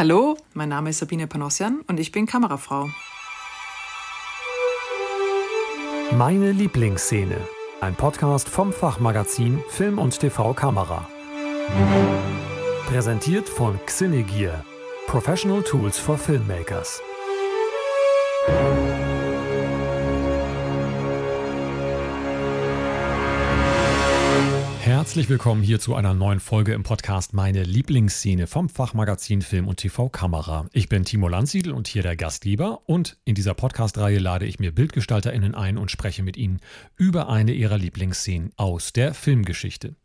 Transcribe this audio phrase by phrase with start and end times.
[0.00, 2.88] Hallo, mein Name ist Sabine Panossian und ich bin Kamerafrau.
[6.16, 7.36] Meine Lieblingsszene.
[7.82, 11.06] Ein Podcast vom Fachmagazin Film und TV Kamera.
[12.86, 14.64] Präsentiert von Xinegear.
[15.06, 17.02] Professional Tools for Filmmakers.
[25.10, 29.78] Herzlich willkommen hier zu einer neuen Folge im Podcast Meine Lieblingsszene vom Fachmagazin Film und
[29.78, 30.66] TV Kamera.
[30.72, 34.72] Ich bin Timo Landsiedel und hier der Gastgeber und in dieser Podcast-Reihe lade ich mir
[34.72, 36.60] BildgestalterInnen ein und spreche mit ihnen
[36.96, 39.96] über eine ihrer Lieblingsszenen aus der Filmgeschichte.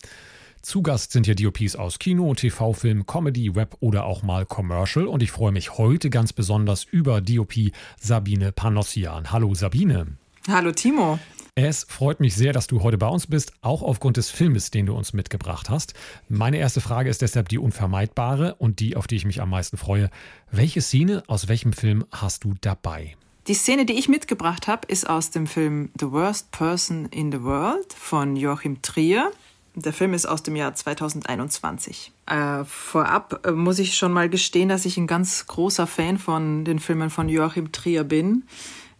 [0.64, 5.22] Zu Gast sind hier DOPs aus Kino, TV-Film, Comedy, Web oder auch mal Commercial und
[5.22, 7.54] ich freue mich heute ganz besonders über DOP
[8.00, 9.32] Sabine Panossian.
[9.32, 10.18] Hallo Sabine.
[10.48, 11.20] Hallo Timo.
[11.58, 14.88] Es freut mich sehr, dass du heute bei uns bist, auch aufgrund des Filmes, den
[14.88, 15.94] du uns mitgebracht hast.
[16.28, 19.78] Meine erste Frage ist deshalb die unvermeidbare und die, auf die ich mich am meisten
[19.78, 20.10] freue.
[20.52, 23.16] Welche Szene aus welchem Film hast du dabei?
[23.48, 27.42] Die Szene, die ich mitgebracht habe, ist aus dem Film The Worst Person in the
[27.42, 29.32] World von Joachim Trier.
[29.76, 32.12] Der Film ist aus dem Jahr 2021.
[32.26, 36.66] Äh, vorab äh, muss ich schon mal gestehen, dass ich ein ganz großer Fan von
[36.66, 38.44] den Filmen von Joachim Trier bin.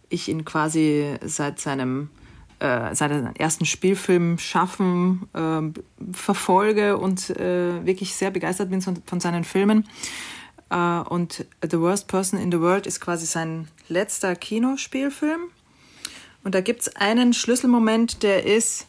[0.08, 2.08] Ich ihn quasi seit seinem
[2.58, 5.62] äh, seinen ersten Spielfilm schaffen, äh,
[6.12, 9.86] verfolge und äh, wirklich sehr begeistert bin von seinen Filmen.
[10.70, 15.42] Äh, und The Worst Person in the World ist quasi sein letzter Kinospielfilm.
[16.44, 18.86] Und da gibt es einen Schlüsselmoment, der ist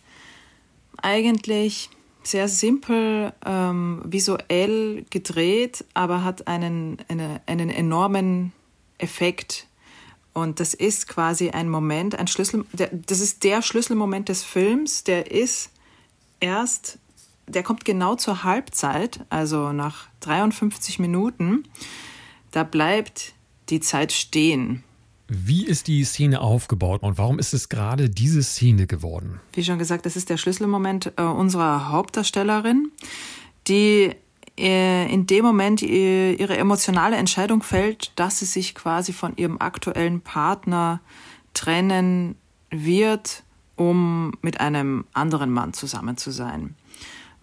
[1.01, 1.89] eigentlich
[2.23, 8.51] sehr simpel ähm, visuell gedreht, aber hat einen, eine, einen enormen
[8.97, 9.66] Effekt
[10.37, 15.31] und das ist quasi ein Moment, ein Schlüssel, das ist der Schlüsselmoment des Films, der
[15.31, 15.71] ist
[16.39, 16.99] erst,
[17.47, 21.63] der kommt genau zur Halbzeit, also nach 53 Minuten.
[22.51, 23.33] Da bleibt
[23.69, 24.83] die Zeit stehen.
[25.27, 29.41] Wie ist die Szene aufgebaut und warum ist es gerade diese Szene geworden?
[29.53, 32.91] Wie schon gesagt, das ist der Schlüsselmoment äh, unserer Hauptdarstellerin,
[33.67, 34.11] die
[34.57, 40.99] in dem Moment ihre emotionale Entscheidung fällt, dass sie sich quasi von ihrem aktuellen Partner
[41.53, 42.35] trennen
[42.71, 43.43] wird,
[43.75, 46.75] um mit einem anderen Mann zusammen zu sein.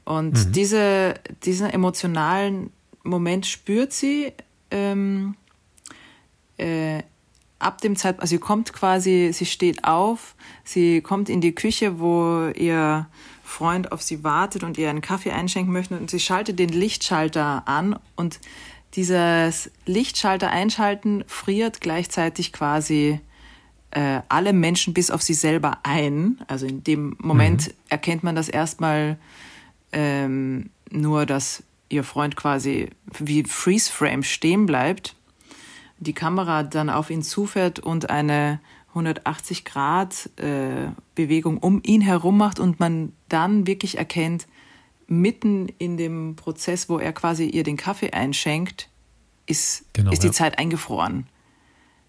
[0.04, 0.52] Und mhm.
[0.52, 1.14] diese,
[1.44, 2.70] diesen emotionalen
[3.04, 4.32] Moment spürt sie
[4.70, 5.36] ähm,
[6.58, 7.02] äh,
[7.58, 12.00] ab dem Zeitpunkt, also sie kommt quasi, sie steht auf, sie kommt in die Küche,
[12.00, 13.06] wo ihr
[13.44, 17.68] Freund auf sie wartet und ihr einen Kaffee einschenken möchte und sie schaltet den Lichtschalter
[17.68, 18.40] an und
[18.94, 23.20] dieses Lichtschalter einschalten friert gleichzeitig quasi
[23.90, 26.40] äh, alle Menschen bis auf sie selber ein.
[26.46, 27.72] Also in dem Moment mhm.
[27.88, 29.18] erkennt man das erstmal
[29.92, 35.16] ähm, nur, dass ihr Freund quasi wie Freeze Frame stehen bleibt,
[35.98, 38.60] die Kamera dann auf ihn zufährt und eine
[38.94, 44.46] 180 Grad äh, Bewegung um ihn herum macht und man dann wirklich erkennt,
[45.06, 48.88] mitten in dem Prozess, wo er quasi ihr den Kaffee einschenkt,
[49.46, 50.32] ist, genau, ist die ja.
[50.32, 51.26] Zeit eingefroren.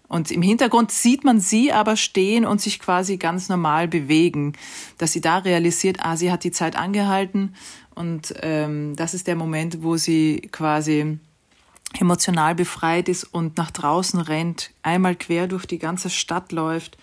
[0.08, 4.52] Und im Hintergrund sieht man sie aber stehen und sich quasi ganz normal bewegen,
[4.98, 7.54] dass sie da realisiert, ah, sie hat die Zeit angehalten
[7.96, 11.18] und ähm, das ist der Moment, wo sie quasi
[11.94, 16.98] emotional befreit ist und nach draußen rennt, einmal quer durch die ganze Stadt läuft.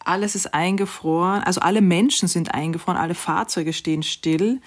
[0.00, 4.60] Alles ist eingefroren, also alle Menschen sind eingefroren, alle Fahrzeuge stehen still.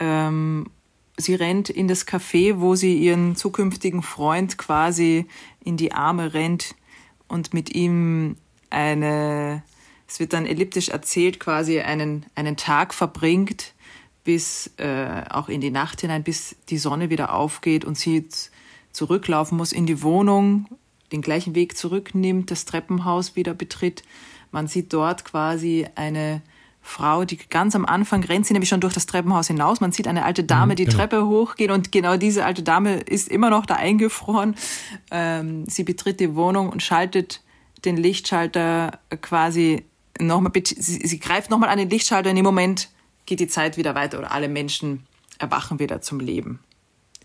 [0.00, 0.66] Ähm,
[1.16, 5.26] sie rennt in das Café, wo sie ihren zukünftigen Freund quasi
[5.64, 6.74] in die Arme rennt
[7.28, 8.36] und mit ihm
[8.70, 9.62] eine,
[10.08, 13.74] es wird dann elliptisch erzählt, quasi einen, einen Tag verbringt,
[14.24, 18.28] bis äh, auch in die Nacht hinein, bis die Sonne wieder aufgeht und sie
[18.92, 20.66] zurücklaufen muss in die Wohnung,
[21.12, 24.02] den gleichen Weg zurücknimmt, das Treppenhaus wieder betritt.
[24.50, 26.42] Man sieht dort quasi eine
[26.84, 29.80] Frau, die ganz am Anfang rennt sie nämlich schon durch das Treppenhaus hinaus.
[29.80, 30.96] Man sieht eine alte Dame mhm, die genau.
[30.96, 34.56] Treppe hochgehen und genau diese alte Dame ist immer noch da eingefroren.
[35.10, 37.40] Ähm, sie betritt die Wohnung und schaltet
[37.84, 39.84] den Lichtschalter quasi
[40.20, 42.30] nochmal, sie, sie greift nochmal an den Lichtschalter.
[42.30, 42.88] In dem Moment
[43.26, 45.06] geht die Zeit wieder weiter oder alle Menschen
[45.38, 46.58] erwachen wieder zum Leben.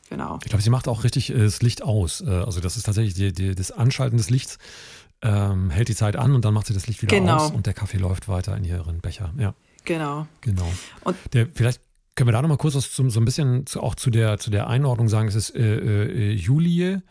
[0.09, 0.39] Genau.
[0.43, 2.21] Ich glaube, sie macht auch richtig äh, das Licht aus.
[2.21, 4.57] Äh, also das ist tatsächlich die, die, das Anschalten des Lichts
[5.21, 7.37] ähm, hält die Zeit an und dann macht sie das Licht wieder genau.
[7.37, 9.33] aus und der Kaffee läuft weiter in ihren Becher.
[9.37, 9.53] Ja.
[9.85, 10.27] Genau.
[10.41, 10.71] Genau.
[11.03, 11.81] Und der, vielleicht
[12.15, 14.49] können wir da nochmal kurz was zum, so ein bisschen zu, auch zu der, zu
[14.49, 15.27] der Einordnung sagen.
[15.27, 17.01] Es ist äh, äh, Julie,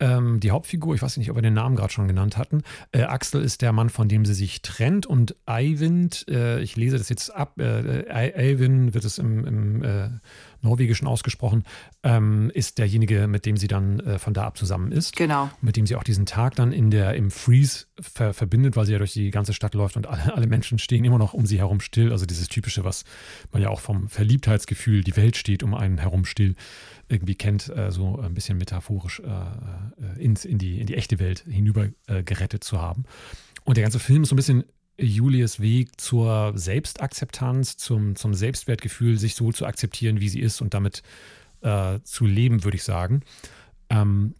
[0.00, 0.94] ähm, die Hauptfigur.
[0.94, 2.62] Ich weiß nicht, ob wir den Namen gerade schon genannt hatten.
[2.90, 6.98] Äh, Axel ist der Mann, von dem sie sich trennt und Eivind, äh, ich lese
[6.98, 10.20] das jetzt ab, äh, Eivind wird es im, im
[10.64, 11.64] Norwegischen ausgesprochen,
[12.02, 15.16] ähm, ist derjenige, mit dem sie dann äh, von da ab zusammen ist.
[15.16, 15.50] Genau.
[15.60, 18.92] Mit dem sie auch diesen Tag dann in der, im Freeze ver verbindet, weil sie
[18.92, 21.58] ja durch die ganze Stadt läuft und alle, alle Menschen stehen immer noch um sie
[21.58, 22.12] herum still.
[22.12, 23.04] Also dieses typische, was
[23.52, 26.54] man ja auch vom Verliebtheitsgefühl, die Welt steht um einen herum still,
[27.08, 31.18] irgendwie kennt, äh, so ein bisschen metaphorisch äh, äh ins, in, die, in die echte
[31.18, 33.04] Welt hinüber gerettet zu haben.
[33.64, 34.64] Und der ganze Film ist so ein bisschen
[34.98, 40.74] Julies Weg zur Selbstakzeptanz, zum, zum Selbstwertgefühl, sich so zu akzeptieren, wie sie ist und
[40.74, 41.02] damit
[41.62, 43.22] äh, zu leben, würde ich sagen.
[43.90, 44.34] Ähm,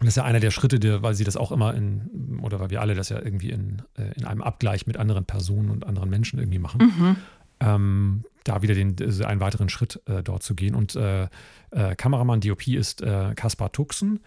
[0.00, 2.70] das ist ja einer der Schritte, der, weil sie das auch immer in, oder weil
[2.70, 6.10] wir alle das ja irgendwie in, äh, in einem Abgleich mit anderen Personen und anderen
[6.10, 6.82] Menschen irgendwie machen.
[6.82, 7.16] Mhm.
[7.60, 10.74] Ähm, da wieder den, einen weiteren Schritt äh, dort zu gehen.
[10.74, 11.28] Und äh,
[11.70, 14.20] äh, Kameramann DOP ist äh, Kaspar Tuxen.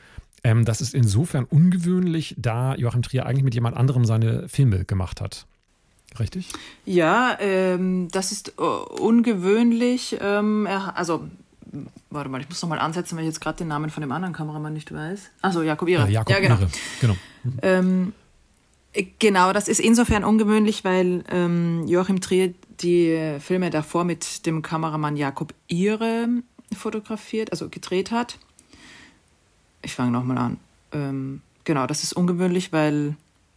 [0.43, 5.21] Ähm, das ist insofern ungewöhnlich, da Joachim Trier eigentlich mit jemand anderem seine Filme gemacht
[5.21, 5.45] hat.
[6.19, 6.49] Richtig?
[6.85, 10.17] Ja, ähm, das ist uh, ungewöhnlich.
[10.19, 11.27] Ähm, also,
[12.09, 14.11] warte mal, ich muss noch mal ansetzen, weil ich jetzt gerade den Namen von dem
[14.11, 15.29] anderen Kameramann nicht weiß.
[15.41, 16.07] Achso, Jakob Ihre.
[16.07, 16.55] Äh, Jakob ja, genau.
[16.55, 16.69] Ihre.
[17.01, 17.15] genau.
[17.61, 18.13] Ähm,
[19.19, 25.17] genau, das ist insofern ungewöhnlich, weil ähm, Joachim Trier die Filme davor mit dem Kameramann
[25.17, 26.27] Jakob Ihre
[26.75, 28.37] fotografiert, also gedreht hat.
[29.81, 30.57] Ich fange nochmal an.
[30.91, 33.15] Ähm, genau, das ist ungewöhnlich, weil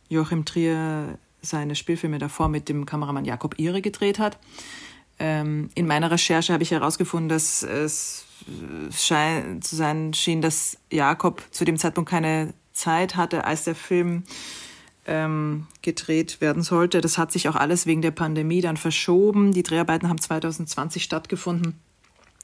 [0.08, 4.38] Joachim Trier seine Spielfilme davor mit dem Kameramann Jakob Ihre gedreht hat.
[5.18, 8.24] Ähm, in meiner Recherche habe ich herausgefunden, dass es
[8.92, 14.24] schein, zu sein schien, dass Jakob zu dem Zeitpunkt keine Zeit hatte, als der Film
[15.06, 17.00] ähm, gedreht werden sollte.
[17.00, 19.52] Das hat sich auch alles wegen der Pandemie dann verschoben.
[19.52, 21.78] Die Dreharbeiten haben 2020 stattgefunden.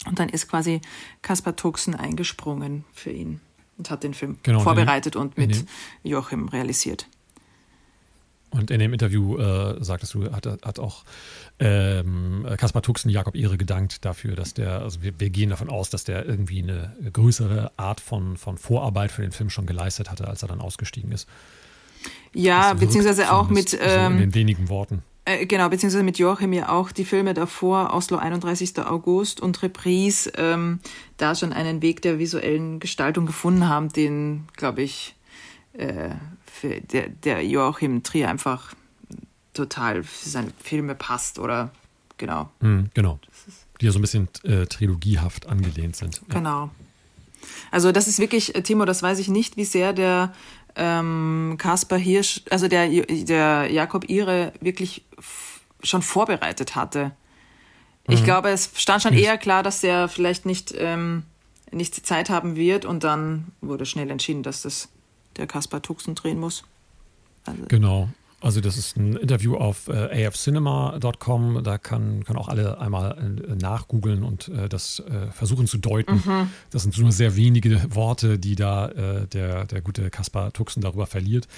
[0.07, 0.81] Und dann ist quasi
[1.23, 3.41] Kaspar Tuxen eingesprungen für ihn
[3.79, 5.65] und hat den Film genau, vorbereitet und mit
[6.03, 7.09] Joachim realisiert.
[8.51, 11.05] Und in dem Interview äh, sagtest du, hat, hat auch
[11.59, 15.91] ähm, Kaspar Tuxen Jakob Ihre gedankt dafür, dass der, also wir, wir, gehen davon aus,
[15.91, 20.29] dass der irgendwie eine größere Art von, von Vorarbeit für den Film schon geleistet hatte,
[20.29, 21.29] als er dann ausgestiegen ist.
[22.33, 23.73] Ja, beziehungsweise auch mit.
[23.75, 25.03] Ähm, so in ähm, den wenigen Worten.
[25.25, 28.79] Äh, genau, beziehungsweise mit Joachim ja auch die Filme davor, Oslo 31.
[28.79, 30.79] August und Reprise, ähm,
[31.17, 35.17] da schon einen Weg der visuellen Gestaltung gefunden haben, den, glaube ich,
[35.73, 36.11] äh,
[36.61, 38.75] für der, der Joachim Trier einfach
[39.53, 41.71] total für seine Filme passt oder
[42.17, 42.51] genau.
[42.61, 43.19] Mhm, genau.
[43.81, 46.23] Die ja so ein bisschen äh, trilogiehaft angelehnt sind.
[46.29, 46.71] Genau.
[47.71, 50.33] Also das ist wirklich, äh, Timo, das weiß ich nicht, wie sehr der
[50.77, 55.05] ähm, Kaspar Hirsch, also der, der Jakob Ihre wirklich
[55.83, 57.13] schon vorbereitet hatte.
[58.09, 58.25] Ich mhm.
[58.25, 61.25] glaube, es stand schon eher klar, dass er vielleicht nicht, ähm,
[61.71, 64.89] nicht Zeit haben wird und dann wurde schnell entschieden, dass das
[65.37, 66.65] der Kaspar Tuxen drehen muss.
[67.45, 68.09] Also genau.
[68.43, 71.65] Also das ist ein Interview auf äh, afcinema.com.
[71.65, 76.17] Da kann, können auch alle einmal äh, nachgoogeln und äh, das äh, versuchen zu deuten.
[76.17, 76.51] Mhm.
[76.71, 81.07] Das sind nur sehr wenige Worte, die da äh, der, der gute Kaspar Tuxen darüber
[81.07, 81.49] verliert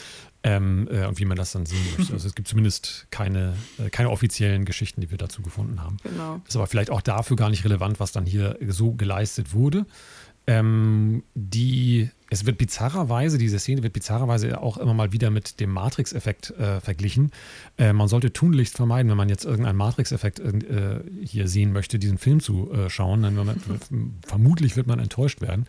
[0.45, 2.13] ähm, äh, und wie man das dann sehen möchte.
[2.13, 3.55] Also es gibt zumindest keine,
[3.91, 5.97] keine offiziellen Geschichten, die wir dazu gefunden haben.
[6.05, 6.41] Genau.
[6.47, 9.85] Ist aber vielleicht auch dafür gar nicht relevant, was dann hier so geleistet wurde.
[10.47, 15.71] Ähm, die, es wird bizarrerweise, diese Szene wird bizarrerweise auch immer mal wieder mit dem
[15.71, 17.33] Matrix-Effekt äh, verglichen.
[17.79, 22.19] Äh, man sollte tunlichst vermeiden, wenn man jetzt irgendeinen Matrix-Effekt äh, hier sehen möchte, diesen
[22.19, 23.23] Film zu äh, schauen.
[23.23, 23.61] Dann man,
[24.27, 25.67] vermutlich wird man enttäuscht werden.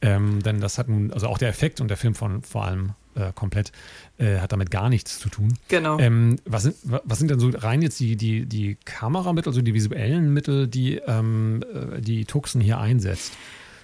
[0.00, 2.92] Ähm, denn das hat nun, also auch der Effekt und der Film von vor allem
[3.14, 3.72] äh, komplett,
[4.16, 5.58] äh, hat damit gar nichts zu tun.
[5.68, 5.98] Genau.
[5.98, 9.74] Ähm, was, sind, was sind denn so rein jetzt die, die, die Kameramittel, also die
[9.74, 11.62] visuellen Mittel, die ähm,
[11.98, 13.32] die Tuxen hier einsetzt?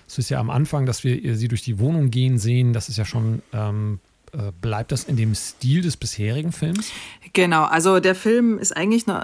[0.07, 2.73] Es ist ja am Anfang, dass wir sie durch die Wohnung gehen sehen.
[2.73, 3.43] Das ist ja schon.
[3.53, 4.01] Ähm,
[4.33, 6.91] äh, bleibt das in dem Stil des bisherigen Films?
[7.33, 9.23] Genau, also der Film ist eigentlich noch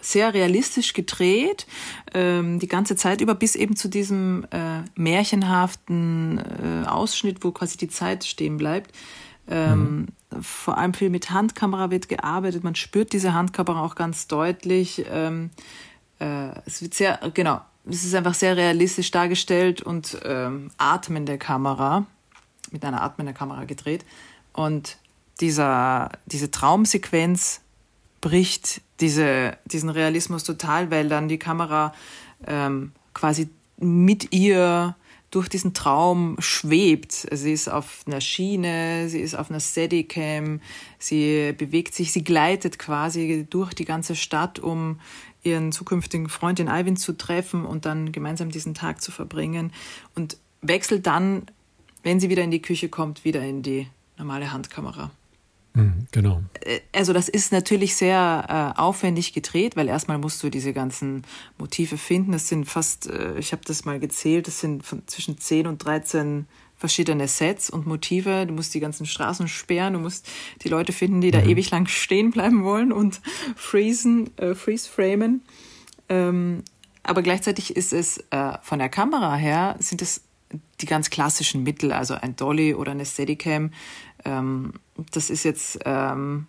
[0.00, 1.66] sehr realistisch gedreht,
[2.12, 7.76] ähm, die ganze Zeit über, bis eben zu diesem äh, märchenhaften äh, Ausschnitt, wo quasi
[7.76, 8.94] die Zeit stehen bleibt.
[9.48, 10.42] Ähm, mhm.
[10.42, 15.04] Vor allem viel mit Handkamera wird gearbeitet, man spürt diese Handkamera auch ganz deutlich.
[15.10, 15.50] Ähm,
[16.20, 22.06] äh, es wird sehr, genau, es ist einfach sehr realistisch dargestellt und ähm, atmende Kamera,
[22.70, 24.04] mit einer atmenden Kamera gedreht.
[24.52, 24.96] Und
[25.40, 27.60] dieser, diese Traumsequenz
[28.20, 31.92] bricht diese, diesen Realismus total, weil dann die Kamera
[32.46, 33.48] ähm, quasi
[33.78, 34.96] mit ihr
[35.30, 37.26] durch diesen Traum schwebt.
[37.32, 40.60] Sie ist auf einer Schiene, sie ist auf einer Steadicam,
[40.98, 45.00] sie bewegt sich, sie gleitet quasi durch die ganze Stadt, um
[45.44, 49.72] ihren zukünftigen Freund, den Alvin, zu treffen und dann gemeinsam diesen Tag zu verbringen
[50.14, 51.42] und wechselt dann,
[52.02, 53.86] wenn sie wieder in die Küche kommt, wieder in die
[54.16, 55.10] normale Handkamera.
[55.74, 56.42] Mhm, genau.
[56.60, 61.22] Äh, also das ist natürlich sehr äh, aufwendig gedreht, weil erstmal musst du diese ganzen
[61.58, 62.32] Motive finden.
[62.32, 65.78] Es sind fast, äh, ich habe das mal gezählt, es sind von zwischen 10 und
[65.78, 66.46] 13
[66.84, 68.44] verschiedene Sets und Motive.
[68.46, 70.28] Du musst die ganzen Straßen sperren, du musst
[70.60, 71.48] die Leute finden, die da mhm.
[71.48, 73.22] ewig lang stehen bleiben wollen und
[73.56, 75.40] freezen, äh, freeze-framen.
[76.10, 76.62] Ähm,
[77.02, 80.20] aber gleichzeitig ist es äh, von der Kamera her, sind es
[80.82, 83.70] die ganz klassischen Mittel, also ein Dolly oder eine Steadicam.
[84.26, 84.74] Ähm,
[85.10, 86.46] das ist jetzt, ähm,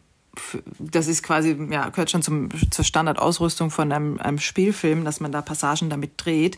[0.79, 5.31] das ist quasi, ja, gehört schon zum, zur Standardausrüstung von einem, einem Spielfilm, dass man
[5.31, 6.57] da Passagen damit dreht.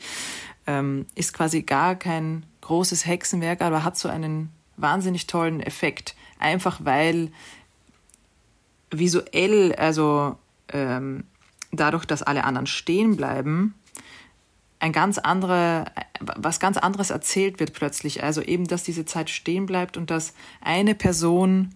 [0.65, 6.15] Ähm, ist quasi gar kein großes Hexenwerk, aber hat so einen wahnsinnig tollen Effekt.
[6.37, 7.31] Einfach weil
[8.91, 10.37] visuell, also
[10.71, 11.23] ähm,
[11.71, 13.73] dadurch, dass alle anderen stehen bleiben,
[14.79, 15.85] ein ganz andere,
[16.19, 18.23] was ganz anderes erzählt wird plötzlich.
[18.23, 21.73] Also eben, dass diese Zeit stehen bleibt und dass eine Person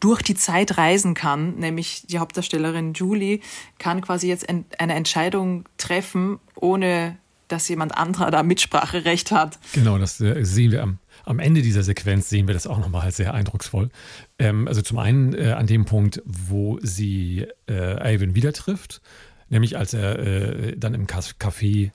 [0.00, 3.40] durch die Zeit reisen kann, nämlich die Hauptdarstellerin Julie,
[3.78, 7.18] kann quasi jetzt eine Entscheidung treffen, ohne
[7.48, 9.58] dass jemand anderer da Mitspracherecht hat.
[9.72, 13.10] Genau, das äh, sehen wir am, am Ende dieser Sequenz, sehen wir das auch nochmal
[13.10, 13.90] sehr eindrucksvoll.
[14.38, 19.00] Ähm, also zum einen äh, an dem Punkt, wo sie äh, Alvin wieder trifft,
[19.48, 21.90] nämlich als er äh, dann im Café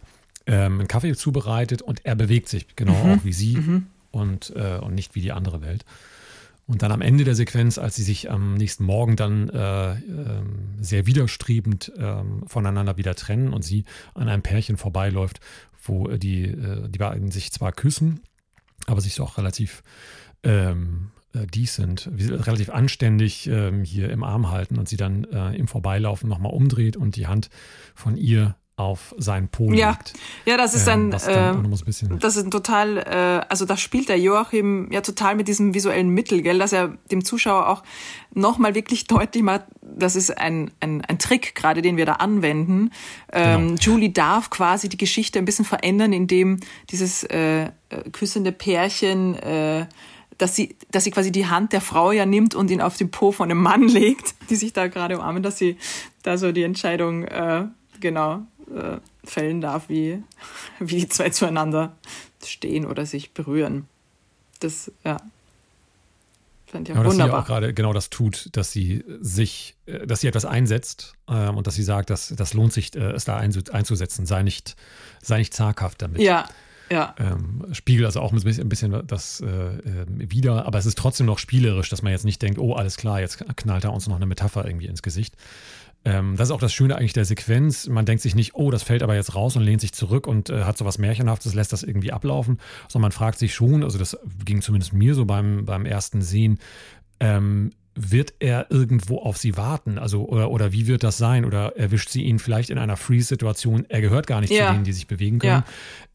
[0.46, 3.12] ähm, einen Kaffee zubereitet und er bewegt sich, genau mhm.
[3.12, 3.88] auch wie sie mhm.
[4.12, 5.86] und, äh, und nicht wie die andere Welt.
[6.66, 9.98] Und dann am Ende der Sequenz, als sie sich am nächsten Morgen dann äh, äh,
[10.80, 15.42] sehr widerstrebend äh, voneinander wieder trennen und sie an einem Pärchen vorbeiläuft,
[15.84, 18.22] wo die, äh, die beiden sich zwar küssen,
[18.86, 19.84] aber sich auch relativ
[20.44, 25.68] ähm, äh, decent, relativ anständig ähm, hier im Arm halten und sie dann äh, im
[25.68, 27.50] Vorbeilaufen nochmal umdreht und die Hand
[27.94, 29.92] von ihr auf seinen Po ja.
[29.92, 30.14] liegt.
[30.46, 34.20] Ja, das ist ähm, ein, äh, das ist ein total, äh, also da spielt der
[34.20, 37.84] Joachim ja total mit diesem visuellen Mittel, gell, dass er dem Zuschauer auch
[38.34, 42.90] nochmal wirklich deutlich macht, das ist ein, ein, ein Trick gerade, den wir da anwenden.
[43.32, 43.80] Ähm, genau.
[43.80, 47.70] Julie darf quasi die Geschichte ein bisschen verändern, indem dieses äh,
[48.12, 49.86] küssende Pärchen äh,
[50.40, 53.12] dass sie, dass sie quasi die Hand der Frau ja nimmt und ihn auf den
[53.12, 55.78] Po von einem Mann legt, die sich da gerade umarmen, dass sie
[56.24, 57.68] da so die Entscheidung äh,
[58.00, 58.42] genau
[58.76, 60.24] äh, fällen darf, wie,
[60.80, 61.96] wie die zwei zueinander
[62.46, 63.88] stehen oder sich berühren.
[64.60, 65.18] Das, ja.
[66.68, 67.28] Fand ich auch ja, wunderbar.
[67.28, 71.14] Dass sie auch gerade genau das tut, dass sie sich, äh, dass sie etwas einsetzt
[71.28, 74.26] ähm, und dass sie sagt, dass das lohnt sich, äh, es da einzusetzen.
[74.26, 74.76] Sei nicht,
[75.22, 76.22] sei nicht zaghaft damit.
[76.22, 76.48] Ja,
[76.90, 77.16] ja.
[77.18, 80.98] Ähm, spiegelt also auch ein bisschen, ein bisschen das äh, ähm, wieder, aber es ist
[80.98, 84.08] trotzdem noch spielerisch, dass man jetzt nicht denkt, oh, alles klar, jetzt knallt er uns
[84.08, 85.36] noch eine Metapher irgendwie ins Gesicht.
[86.06, 87.88] Ähm, das ist auch das Schöne eigentlich der Sequenz.
[87.88, 90.50] Man denkt sich nicht, oh, das fällt aber jetzt raus und lehnt sich zurück und
[90.50, 93.98] äh, hat so was Märchenhaftes, lässt das irgendwie ablaufen, sondern man fragt sich schon, also
[93.98, 96.60] das ging zumindest mir so beim, beim ersten Sehen,
[97.20, 100.00] ähm, wird er irgendwo auf sie warten?
[100.00, 101.46] Also, oder, oder wie wird das sein?
[101.46, 103.86] Oder erwischt sie ihn vielleicht in einer Freeze-Situation?
[103.88, 104.68] Er gehört gar nicht ja.
[104.68, 105.66] zu denen, die sich bewegen können, ja.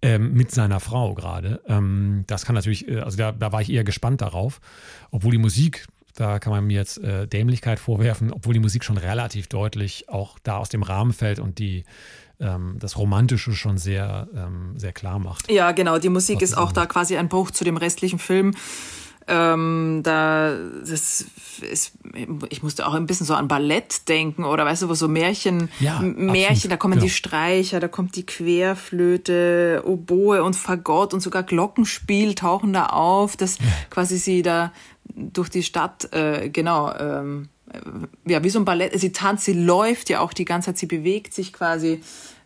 [0.02, 1.60] ähm, mit seiner Frau gerade.
[1.68, 4.60] Ähm, das kann natürlich, äh, also da, da war ich eher gespannt darauf,
[5.10, 8.96] obwohl die Musik da kann man mir jetzt äh, Dämlichkeit vorwerfen, obwohl die Musik schon
[8.96, 11.84] relativ deutlich auch da aus dem Rahmen fällt und die
[12.40, 15.50] ähm, das Romantische schon sehr, ähm, sehr klar macht.
[15.50, 15.98] Ja, genau.
[15.98, 18.54] Die Musik ist auch da quasi ein Bruch zu dem restlichen Film.
[19.30, 21.26] Ähm, da das
[21.60, 21.92] ist,
[22.48, 25.68] ich musste auch ein bisschen so an Ballett denken oder weißt du, wo so Märchen,
[25.80, 27.04] ja, Märchen, absolut, da kommen genau.
[27.04, 33.36] die Streicher, da kommt die Querflöte, Oboe und Fagott und sogar Glockenspiel tauchen da auf,
[33.36, 33.64] dass ja.
[33.90, 34.72] quasi sie da
[35.14, 37.48] durch die Stadt, äh, genau, ähm,
[38.26, 40.86] ja, wie so ein Ballett, sie tanzt, sie läuft ja auch die ganze Zeit, sie
[40.86, 42.00] bewegt sich quasi.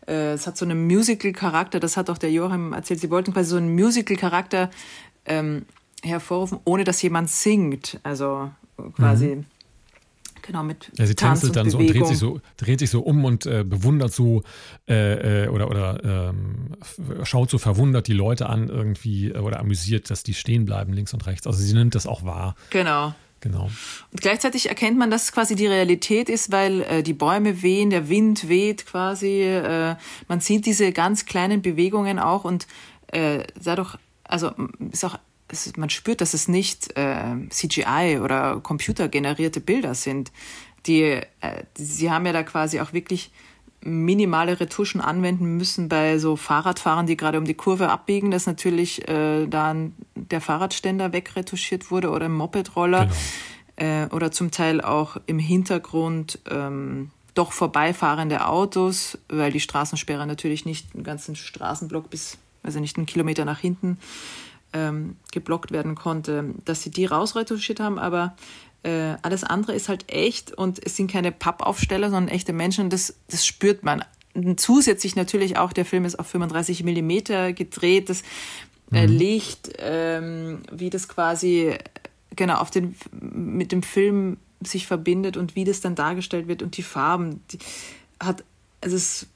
[0.07, 3.51] Äh, es hat so einen Musical-Charakter, das hat auch der Joachim erzählt, sie wollten quasi
[3.51, 4.71] so einen Musical-Charakter
[5.27, 5.67] ähm,
[6.03, 8.01] hervorrufen, ohne dass jemand singt.
[8.03, 8.51] Also
[8.97, 9.37] quasi.
[9.37, 9.45] Mhm.
[10.43, 11.79] Genau, mit ja, sie tänzelt dann Bewegung.
[11.79, 14.43] so und dreht sich so, dreht sich so um und äh, bewundert so
[14.89, 16.77] äh, äh, oder, oder ähm,
[17.23, 21.15] schaut so verwundert die Leute an irgendwie äh, oder amüsiert, dass die stehen bleiben links
[21.15, 21.47] und rechts.
[21.47, 22.57] Also sie nimmt das auch wahr.
[22.71, 23.15] Genau.
[23.43, 23.65] Genau.
[24.13, 27.91] Und gleichzeitig erkennt man, dass es quasi die Realität ist, weil äh, die Bäume wehen,
[27.91, 29.43] der Wind weht quasi.
[29.43, 29.97] Äh,
[30.29, 32.69] man sieht diese ganz kleinen Bewegungen auch und
[33.09, 34.53] äh, dadurch, also
[34.93, 35.19] ist auch
[35.53, 40.33] es, man spürt, dass es nicht äh, CGI oder computergenerierte Bilder sind.
[40.87, 41.23] Die, äh,
[41.77, 43.31] sie haben ja da quasi auch wirklich
[43.85, 49.09] minimale Retuschen anwenden müssen bei so Fahrradfahrern, die gerade um die Kurve abbiegen, dass natürlich
[49.09, 53.09] äh, dann der Fahrradständer wegretuschiert wurde oder ein Mopedroller
[53.77, 54.05] genau.
[54.05, 60.65] äh, oder zum Teil auch im Hintergrund ähm, doch vorbeifahrende Autos, weil die Straßensperre natürlich
[60.65, 63.99] nicht einen ganzen Straßenblock bis, also nicht einen Kilometer nach hinten
[64.73, 68.35] ähm, geblockt werden konnte, dass sie die rausretuschiert haben, aber
[68.85, 72.91] Äh, alles andere ist halt echt und es sind keine Pappaufsteller, sondern echte Menschen.
[72.91, 74.05] Das, das spürt man.
[74.35, 78.09] Und zusätzlich natürlich auch, der Film ist auf 35 Millimeter gedreht.
[78.09, 78.23] Das
[78.91, 79.17] äh, mhm.
[79.17, 81.77] Licht, ähm, wie das quasi
[82.35, 86.77] genau auf den mit dem Film sich verbindet und wie das dann dargestellt wird und
[86.77, 87.59] die Farben, die
[88.21, 88.43] hat
[88.81, 89.29] also es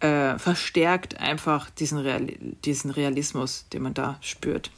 [0.00, 2.26] äh, verstärkt einfach diesen, Real,
[2.64, 4.70] diesen Realismus, den man da spürt.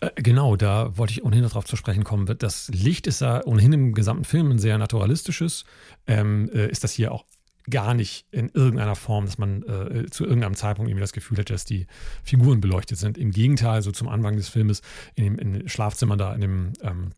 [0.00, 2.26] Äh, genau, da wollte ich ohnehin drauf zu sprechen kommen.
[2.38, 5.64] Das Licht ist ja ohnehin im gesamten Film ein sehr naturalistisches.
[6.06, 7.24] Ähm, äh, ist das hier auch
[7.68, 11.52] gar nicht in irgendeiner Form, dass man äh, zu irgendeinem Zeitpunkt irgendwie das Gefühl hätte,
[11.52, 11.86] dass die
[12.24, 13.18] Figuren beleuchtet sind.
[13.18, 14.82] Im Gegenteil, so zum Anfang des Filmes,
[15.14, 17.10] in dem, in Schlafzimmer da, in dem ähm,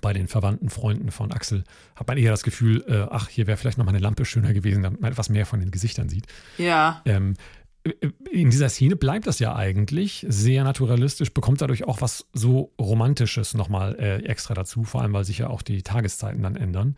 [0.00, 1.64] bei den verwandten Freunden von Axel
[1.96, 4.52] hat man eher das Gefühl, äh, ach, hier wäre vielleicht noch mal eine Lampe schöner
[4.52, 6.26] gewesen, damit man etwas mehr von den Gesichtern sieht.
[6.58, 7.02] Ja.
[7.04, 7.34] Ähm,
[8.30, 13.54] in dieser Szene bleibt das ja eigentlich sehr naturalistisch, bekommt dadurch auch was so Romantisches
[13.54, 16.96] nochmal äh, extra dazu, vor allem weil sich ja auch die Tageszeiten dann ändern.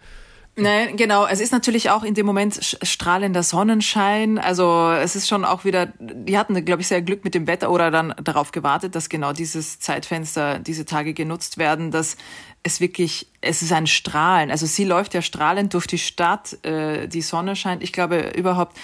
[0.57, 1.27] Nein, genau.
[1.27, 4.39] Es ist natürlich auch in dem Moment strahlender Sonnenschein.
[4.39, 7.73] Also es ist schon auch wieder, die hatten, glaube ich, sehr Glück mit dem Wetter
[7.73, 12.17] oder dann darauf gewartet, dass genau dieses Zeitfenster, diese Tage genutzt werden, dass
[12.65, 14.51] es wirklich, es ist ein Strahlen.
[14.51, 17.83] Also sie läuft ja strahlend durch die Stadt, äh, die Sonne scheint.
[17.83, 18.77] Ich glaube überhaupt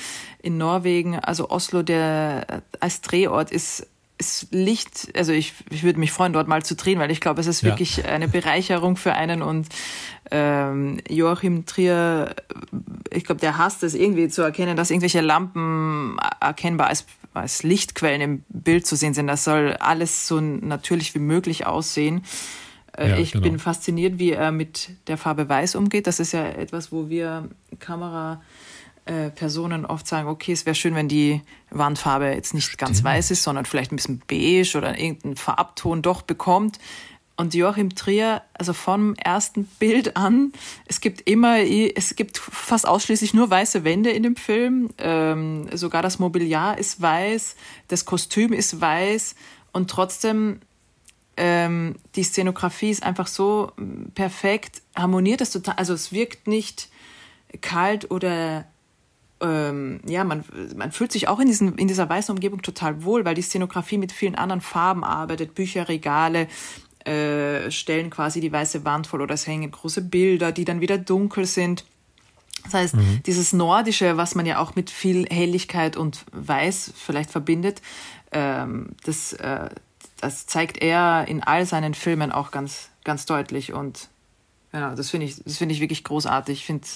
[0.42, 3.86] in Norwegen, also Oslo, der als Drehort ist
[4.20, 7.40] ist Licht, also ich, ich würde mich freuen, dort mal zu drehen, weil ich glaube,
[7.40, 7.70] es ist ja.
[7.70, 9.68] wirklich eine Bereicherung für einen und
[10.30, 12.34] ähm, Joachim Trier,
[13.10, 18.20] ich glaube, der hasst es irgendwie zu erkennen, dass irgendwelche Lampen erkennbar als, als Lichtquellen
[18.20, 19.26] im Bild zu sehen sind.
[19.26, 22.22] Das soll alles so natürlich wie möglich aussehen.
[22.96, 23.44] Äh, ja, ich genau.
[23.44, 26.06] bin fasziniert, wie er mit der Farbe Weiß umgeht.
[26.06, 28.40] Das ist ja etwas, wo wir Kamera
[29.06, 32.78] äh, Personen oft sagen, okay, es wäre schön, wenn die Wandfarbe jetzt nicht Stimmt.
[32.78, 36.78] ganz weiß ist, sondern vielleicht ein bisschen beige oder irgendeinen Farbton doch bekommt.
[37.36, 40.52] Und Joachim Trier, also vom ersten Bild an,
[40.86, 44.90] es gibt immer, es gibt fast ausschließlich nur weiße Wände in dem Film.
[44.98, 47.56] Ähm, sogar das Mobiliar ist weiß,
[47.88, 49.36] das Kostüm ist weiß
[49.72, 50.60] und trotzdem
[51.42, 53.72] ähm, die Szenografie ist einfach so
[54.14, 55.76] perfekt, harmoniert es total.
[55.76, 56.90] Also es wirkt nicht
[57.62, 58.66] kalt oder
[59.40, 60.44] ähm, ja, man,
[60.76, 63.96] man fühlt sich auch in, diesen, in dieser weißen Umgebung total wohl, weil die Szenografie
[63.96, 66.46] mit vielen anderen Farben arbeitet, Bücherregale,
[67.06, 70.98] äh, stellen quasi die weiße Wand voll oder es hängen große Bilder, die dann wieder
[70.98, 71.86] dunkel sind.
[72.64, 73.22] Das heißt, mhm.
[73.24, 77.80] dieses Nordische, was man ja auch mit viel Helligkeit und Weiß vielleicht verbindet,
[78.32, 79.70] ähm, das, äh,
[80.20, 83.72] das zeigt er in all seinen Filmen auch ganz, ganz deutlich.
[83.72, 84.08] Und
[84.72, 86.58] ja, das finde ich, das finde ich wirklich großartig.
[86.58, 86.86] Ich finde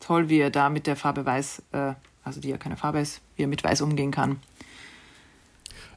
[0.00, 3.20] toll, wie er da mit der Farbe Weiß, äh, also die ja keine Farbe ist,
[3.36, 4.38] wie er mit Weiß umgehen kann.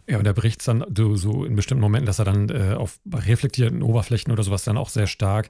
[0.07, 2.99] Ja, und er bricht dann so, so, in bestimmten Momenten, dass er dann äh, auf
[3.13, 5.49] reflektierten Oberflächen oder sowas dann auch sehr stark,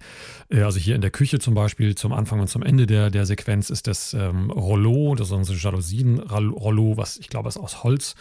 [0.49, 3.25] äh, also hier in der Küche zum Beispiel, zum Anfang und zum Ende der, der
[3.25, 8.15] Sequenz ist das ähm, Rollo, das ist unsere Jalousien-Rollo, was ich glaube, ist aus Holz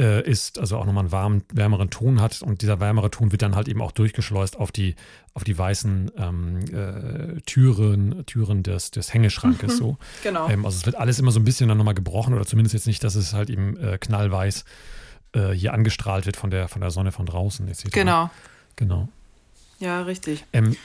[0.00, 3.42] äh, ist, also auch nochmal einen warmen, wärmeren Ton hat und dieser wärmere Ton wird
[3.42, 4.96] dann halt eben auch durchgeschleust auf die,
[5.34, 9.98] auf die weißen ähm, äh, Türen, Türen des, des Hängeschrankes mhm, so.
[10.22, 10.48] Genau.
[10.48, 12.86] Ähm, also es wird alles immer so ein bisschen dann nochmal gebrochen oder zumindest jetzt
[12.86, 14.64] nicht, dass es halt eben äh, knallweiß
[15.32, 17.90] äh, hier angestrahlt wird von der, von der Sonne von draußen etc.
[17.92, 18.30] Genau.
[18.76, 19.08] Genau.
[19.78, 20.44] Ja, richtig.
[20.52, 20.76] Ähm,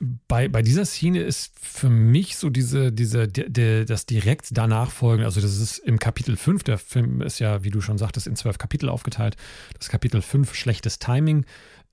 [0.00, 4.90] bei, bei dieser Szene ist für mich so diese, diese, de, de, das direkt danach
[4.90, 8.26] folgen, also das ist im Kapitel 5, der Film ist ja, wie du schon sagtest,
[8.26, 9.36] in zwölf Kapitel aufgeteilt.
[9.78, 11.46] Das Kapitel 5, schlechtes Timing.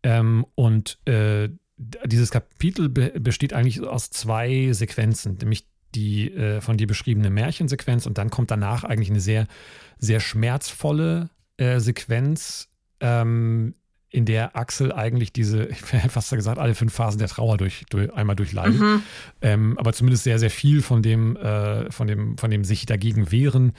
[0.04, 6.78] Ähm, und äh, dieses Kapitel be besteht eigentlich aus zwei Sequenzen, nämlich die äh, von
[6.78, 9.48] dir beschriebene Märchensequenz und dann kommt danach eigentlich eine sehr,
[9.98, 13.76] sehr schmerzvolle äh, Sequenz, ähm,
[14.16, 17.86] in der Axel eigentlich diese, ich hätte fast gesagt, alle fünf Phasen der Trauer durch,
[17.90, 18.80] durch einmal durchleidet.
[18.80, 19.04] Mhm.
[19.42, 23.32] Ähm, aber zumindest sehr, sehr viel von dem, äh, von dem, von dem sich dagegen
[23.32, 23.74] wehren.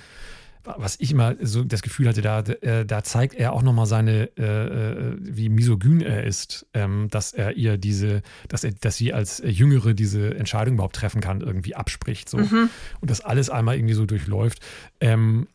[0.64, 4.30] Was ich immer so das Gefühl hatte, da, äh, da zeigt er auch nochmal seine,
[4.36, 9.12] äh, äh, wie misogyn er ist, ähm, dass er ihr diese, dass er, dass sie
[9.12, 12.28] als Jüngere diese Entscheidung überhaupt treffen kann, irgendwie abspricht.
[12.28, 12.38] So.
[12.38, 12.68] Mhm.
[13.00, 14.58] Und das alles einmal irgendwie so durchläuft.
[15.00, 15.46] Ähm,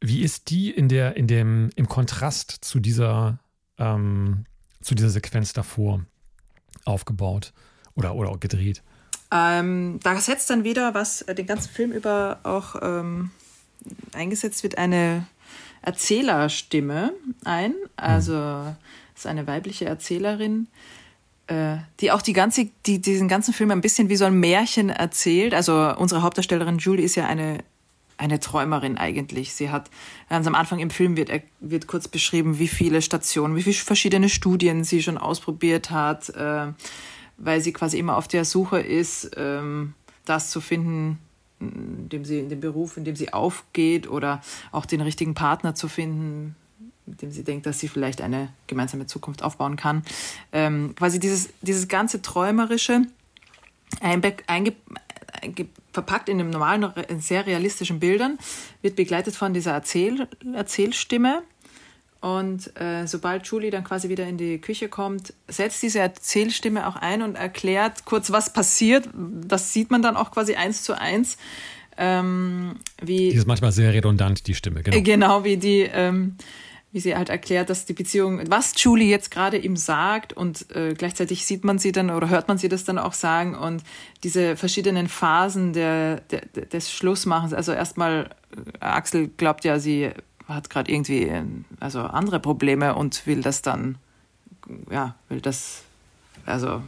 [0.00, 3.38] wie ist die in der, in dem, im Kontrast zu dieser
[3.78, 4.44] ähm,
[4.80, 6.04] zu dieser Sequenz davor
[6.84, 7.52] aufgebaut
[7.94, 8.82] oder, oder auch gedreht?
[9.30, 13.30] Ähm, da setzt dann wieder, was den ganzen Film über auch ähm,
[14.14, 15.26] eingesetzt wird, eine
[15.82, 17.12] Erzählerstimme
[17.44, 17.74] ein.
[17.96, 18.76] Also mhm.
[19.14, 20.68] ist eine weibliche Erzählerin,
[21.46, 24.90] äh, die auch die ganze, die, diesen ganzen Film ein bisschen wie so ein Märchen
[24.90, 25.54] erzählt.
[25.54, 27.58] Also unsere Hauptdarstellerin Julie ist ja eine
[28.18, 29.54] eine Träumerin eigentlich.
[29.54, 29.90] Sie hat
[30.28, 34.28] ganz am Anfang im Film wird, wird kurz beschrieben, wie viele Stationen, wie viele verschiedene
[34.28, 36.66] Studien sie schon ausprobiert hat, äh,
[37.38, 41.18] weil sie quasi immer auf der Suche ist, ähm, das zu finden,
[41.60, 45.74] in dem sie in dem Beruf, in dem sie aufgeht oder auch den richtigen Partner
[45.74, 46.56] zu finden,
[47.06, 50.02] mit dem sie denkt, dass sie vielleicht eine gemeinsame Zukunft aufbauen kann.
[50.52, 53.02] Ähm, quasi dieses, dieses ganze Träumerische,
[54.00, 54.74] einge, einge,
[55.98, 58.38] verpackt in dem normalen, sehr realistischen Bildern,
[58.82, 61.42] wird begleitet von dieser Erzähl, Erzählstimme.
[62.20, 66.96] Und äh, sobald Julie dann quasi wieder in die Küche kommt, setzt diese Erzählstimme auch
[66.96, 69.08] ein und erklärt kurz, was passiert.
[69.14, 71.36] Das sieht man dann auch quasi eins zu eins.
[71.96, 75.02] Ähm, wie, die ist manchmal sehr redundant, die Stimme, genau.
[75.02, 76.36] Genau, wie die, ähm,
[76.90, 80.94] wie sie halt erklärt, dass die Beziehung, was Julie jetzt gerade ihm sagt und äh,
[80.94, 83.82] gleichzeitig sieht man sie dann oder hört man sie das dann auch sagen und
[84.24, 87.52] diese verschiedenen Phasen der, der des Schlussmachens.
[87.52, 88.30] Also erstmal,
[88.80, 90.10] äh, Axel glaubt ja, sie
[90.48, 91.30] hat gerade irgendwie
[91.78, 93.98] also andere Probleme und will das dann,
[94.90, 95.82] ja, will das,
[96.46, 96.82] also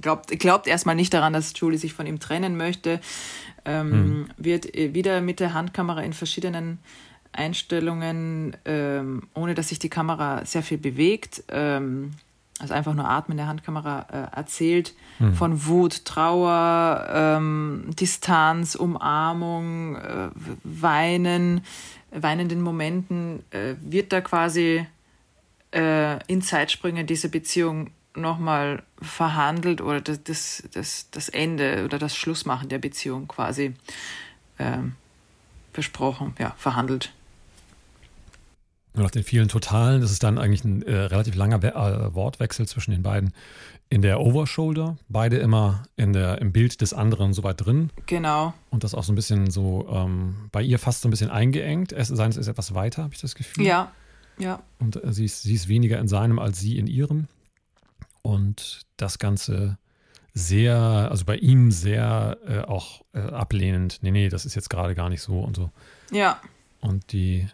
[0.00, 3.00] glaubt, glaubt erstmal nicht daran, dass Julie sich von ihm trennen möchte,
[3.64, 4.30] ähm, hm.
[4.36, 6.78] wird äh, wieder mit der Handkamera in verschiedenen
[7.32, 12.12] Einstellungen, ähm, ohne dass sich die Kamera sehr viel bewegt, ähm,
[12.58, 15.34] also einfach nur Atmen der Handkamera äh, erzählt, hm.
[15.34, 20.28] von Wut, Trauer, ähm, Distanz, Umarmung, äh,
[20.62, 21.62] Weinen,
[22.10, 24.86] weinenden Momenten, äh, wird da quasi
[25.72, 32.16] äh, in Zeitsprüngen diese Beziehung nochmal verhandelt oder das, das, das, das Ende oder das
[32.16, 33.74] Schlussmachen der Beziehung quasi
[34.58, 34.96] ähm,
[35.72, 37.12] besprochen, ja, verhandelt.
[38.94, 42.66] Nach den vielen Totalen ist es dann eigentlich ein äh, relativ langer We äh, Wortwechsel
[42.66, 43.32] zwischen den beiden
[43.88, 47.90] in der Overshoulder, beide immer in der, im Bild des anderen so weit drin.
[48.06, 48.54] Genau.
[48.70, 51.92] Und das auch so ein bisschen so ähm, bei ihr fast so ein bisschen eingeengt.
[51.92, 53.66] Es, seines ist etwas weiter, habe ich das Gefühl.
[53.66, 53.92] Ja,
[54.38, 54.62] ja.
[54.78, 57.28] Und äh, sie, ist, sie ist weniger in seinem als sie in ihrem.
[58.22, 59.78] Und das Ganze
[60.34, 63.98] sehr, also bei ihm sehr äh, auch äh, ablehnend.
[64.02, 65.70] Nee, nee, das ist jetzt gerade gar nicht so und so.
[66.10, 66.40] Ja.
[66.80, 67.48] Und die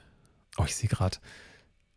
[0.59, 1.19] oh, ich sehe gerade,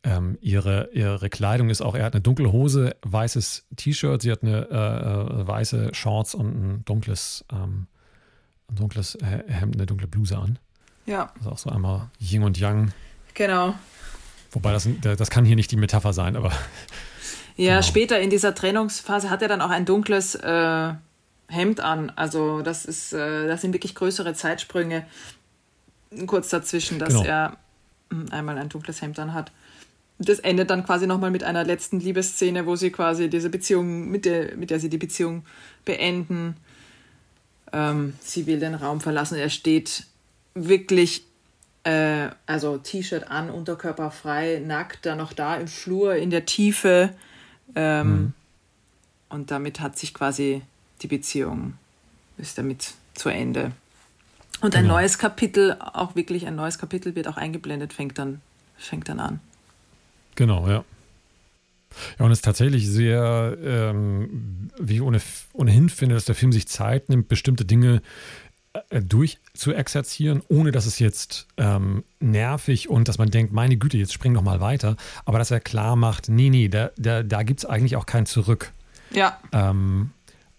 [0.03, 4.43] ähm, ihre, ihre Kleidung ist auch, er hat eine dunkle Hose, weißes T-Shirt, sie hat
[4.43, 7.87] eine äh, äh, weiße Shorts und ein dunkles, ähm,
[8.69, 10.57] ein dunkles Hemd, eine dunkle Bluse an.
[11.05, 11.33] Ja.
[11.37, 12.93] Also auch so einmal Yin und Yang.
[13.33, 13.73] Genau.
[14.51, 16.51] Wobei das, das kann hier nicht die Metapher sein, aber.
[17.55, 17.81] Ja, genau.
[17.81, 20.93] später in dieser Trennungsphase hat er dann auch ein dunkles äh,
[21.49, 22.09] Hemd an.
[22.15, 25.05] Also das ist, äh, das sind wirklich größere Zeitsprünge
[26.25, 27.23] kurz dazwischen, dass genau.
[27.23, 27.57] er
[28.31, 29.51] einmal ein dunkles Hemd an hat.
[30.17, 34.25] Das endet dann quasi nochmal mit einer letzten Liebesszene, wo sie quasi diese Beziehung, mit
[34.25, 35.45] der, mit der sie die Beziehung
[35.85, 36.57] beenden.
[37.71, 39.37] Ähm, sie will den Raum verlassen.
[39.37, 40.05] Er steht
[40.55, 41.23] wirklich,
[41.83, 47.15] äh, also T-Shirt an, Unterkörper frei, nackt, dann noch da im Flur, in der Tiefe.
[47.75, 48.33] Ähm, mhm.
[49.29, 50.63] Und damit hat sich quasi
[51.01, 51.75] die Beziehung,
[52.37, 53.71] ist damit zu Ende.
[54.61, 54.95] Und ein genau.
[54.95, 58.41] neues Kapitel, auch wirklich ein neues Kapitel wird auch eingeblendet, fängt dann,
[58.77, 59.39] fängt dann an.
[60.35, 60.83] Genau, ja.
[62.19, 65.19] Ja, und es ist tatsächlich sehr, ähm, wie ich ohne,
[65.53, 68.01] ohnehin finde, dass der Film sich Zeit nimmt, bestimmte Dinge
[68.89, 74.13] äh, durchzuexerzieren, ohne dass es jetzt ähm, nervig und dass man denkt, meine Güte, jetzt
[74.13, 74.95] spring doch mal weiter.
[75.25, 78.25] Aber dass er klar macht, nee, nee, da, da, da gibt es eigentlich auch kein
[78.25, 78.71] Zurück.
[79.11, 79.39] Ja.
[79.51, 80.11] Ähm,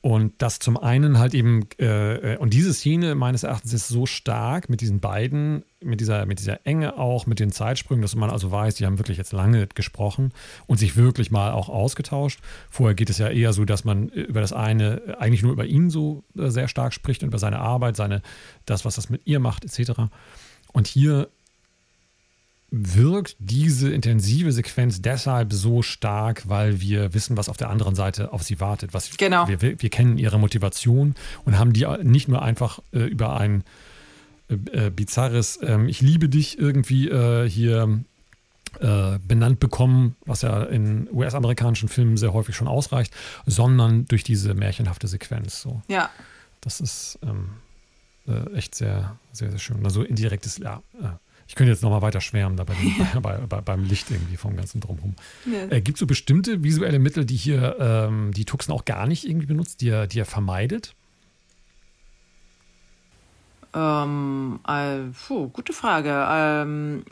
[0.03, 4.71] und das zum einen halt eben, äh, und diese Szene meines Erachtens ist so stark
[4.71, 8.51] mit diesen beiden, mit dieser, mit dieser Enge auch, mit den Zeitsprüngen, dass man also
[8.51, 10.33] weiß, die haben wirklich jetzt lange gesprochen
[10.67, 12.41] und sich wirklich mal auch ausgetauscht.
[12.71, 15.91] Vorher geht es ja eher so, dass man über das eine eigentlich nur über ihn
[15.91, 18.23] so äh, sehr stark spricht und über seine Arbeit, seine,
[18.65, 19.93] das, was das mit ihr macht, etc.
[20.73, 21.29] Und hier
[22.71, 28.33] wirkt diese intensive Sequenz deshalb so stark, weil wir wissen, was auf der anderen Seite
[28.33, 28.95] auf sie wartet.
[28.95, 29.49] Was, genau.
[29.49, 33.65] Wir, wir kennen ihre Motivation und haben die nicht nur einfach äh, über ein
[34.49, 38.03] äh, äh bizarres äh, Ich liebe dich irgendwie äh, hier
[38.79, 43.13] äh, benannt bekommen, was ja in US-amerikanischen Filmen sehr häufig schon ausreicht,
[43.47, 45.61] sondern durch diese märchenhafte Sequenz.
[45.61, 45.83] So.
[45.89, 46.09] Ja.
[46.61, 47.51] Das ist ähm,
[48.55, 49.85] echt sehr, sehr, sehr schön.
[49.85, 50.83] Also indirektes, ja
[51.51, 54.57] ich könnte jetzt nochmal weiter schwärmen da bei dem, bei, bei, beim Licht irgendwie vom
[54.57, 55.17] ganzen Drumherum.
[55.47, 55.65] Ja.
[55.69, 59.29] Äh, Gibt es so bestimmte visuelle Mittel, die hier ähm, die Tuxen auch gar nicht
[59.29, 60.95] irgendwie benutzt, die er, die er vermeidet?
[63.75, 66.25] Ähm, äh, puh, gute Frage.
[66.31, 67.03] Ähm,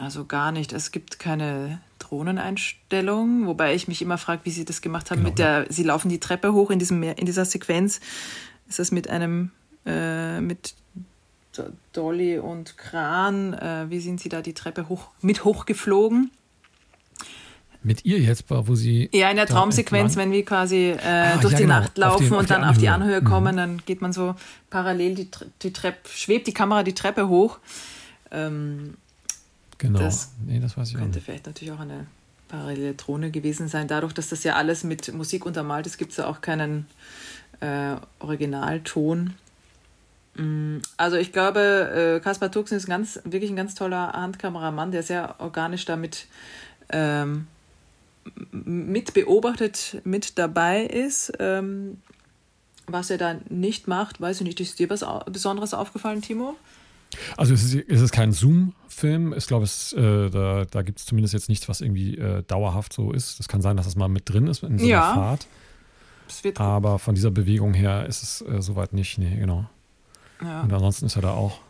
[0.00, 0.72] also gar nicht.
[0.72, 5.18] Es gibt keine Drohneneinstellung, wobei ich mich immer frage, wie sie das gemacht haben.
[5.18, 8.00] Genau, mit der, sie laufen die Treppe hoch in, diesem, in dieser Sequenz.
[8.68, 9.52] Ist das mit einem,
[9.84, 10.74] äh, mit
[11.92, 16.30] Dolly und Kran, äh, wie sind sie da die Treppe hoch, mit hochgeflogen?
[17.82, 19.08] Mit ihr jetzt, wo sie.
[19.12, 21.80] Ja, in der Traumsequenz, wenn wir quasi äh, ah, durch ja, die genau.
[21.80, 23.24] Nacht laufen den, und dann auf die Anhöhe mhm.
[23.24, 24.34] kommen, dann geht man so
[24.70, 25.30] parallel die,
[25.62, 27.58] die Treppe, schwebt die Kamera die Treppe hoch.
[28.32, 28.94] Ähm,
[29.78, 30.00] genau.
[30.00, 32.06] Das, nee, das weiß ich könnte vielleicht natürlich auch eine
[32.48, 33.86] parallele Drohne gewesen sein.
[33.86, 36.86] Dadurch, dass das ja alles mit Musik untermalt ist, gibt es ja auch keinen
[37.60, 39.34] äh, Originalton.
[40.36, 44.92] Mm, also ich glaube, äh, Kaspar Tuxen ist ein ganz, wirklich ein ganz toller Handkameramann,
[44.92, 46.26] der sehr organisch damit
[46.90, 47.46] ähm,
[48.52, 51.32] mit beobachtet, mit dabei ist.
[51.38, 51.98] Ähm,
[52.86, 54.60] was er da nicht macht, weiß ich nicht.
[54.60, 56.54] Ist dir was Besonderes aufgefallen, Timo?
[57.36, 59.34] Also es ist, es ist kein Zoom-Film.
[59.36, 62.92] Ich glaube, es, äh, da, da gibt es zumindest jetzt nichts, was irgendwie äh, dauerhaft
[62.92, 63.40] so ist.
[63.40, 65.14] Es kann sein, dass das mal mit drin ist in so einer ja.
[65.14, 65.46] Fahrt.
[66.56, 69.18] Aber von dieser Bewegung her ist es äh, soweit nicht.
[69.18, 69.68] Nee, genau.
[70.42, 70.62] Ja.
[70.62, 71.60] Und ansonsten ist er da auch.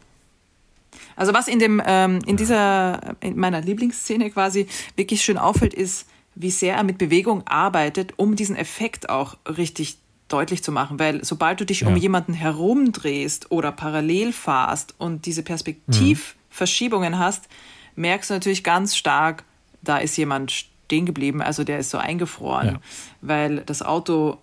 [1.14, 6.07] Also was in dem ähm, in dieser in meiner Lieblingsszene quasi wirklich schön auffällt, ist,
[6.35, 9.98] wie sehr er mit Bewegung arbeitet, um diesen Effekt auch richtig
[10.29, 11.88] deutlich zu machen, weil sobald du dich ja.
[11.88, 17.18] um jemanden herumdrehst oder parallel fahrst und diese Perspektivverschiebungen mhm.
[17.18, 17.48] hast,
[17.94, 19.44] merkst du natürlich ganz stark,
[19.83, 22.81] da ist jemand stehen geblieben, also der ist so eingefroren, ja.
[23.20, 24.38] weil das Auto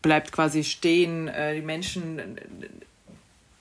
[0.00, 2.20] bleibt quasi stehen, äh, die Menschen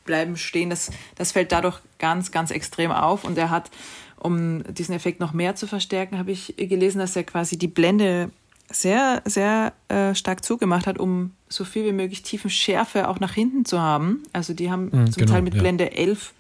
[0.08, 3.70] bleiben stehen, das, das fällt dadurch ganz, ganz extrem auf und er hat,
[4.18, 8.32] um diesen Effekt noch mehr zu verstärken, habe ich gelesen, dass er quasi die Blende
[8.70, 13.64] sehr, sehr äh, stark zugemacht hat, um so viel wie möglich Tiefenschärfe auch nach hinten
[13.64, 14.24] zu haben.
[14.34, 15.62] Also die haben mhm, zum genau, Teil mit ja.
[15.62, 16.34] Blende 11